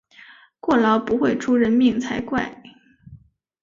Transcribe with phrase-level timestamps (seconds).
[0.59, 2.01] 过劳不会出人命